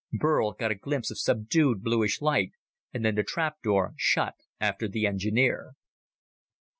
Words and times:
Burl 0.11 0.53
got 0.53 0.71
a 0.71 0.81
glimpse 0.81 1.11
of 1.11 1.19
subdued, 1.19 1.83
bluish 1.83 2.21
light, 2.23 2.53
and 2.91 3.05
then 3.05 3.13
the 3.13 3.21
trap 3.23 3.61
door 3.61 3.93
shut 3.97 4.33
after 4.59 4.87
the 4.87 5.05
engineer. 5.05 5.73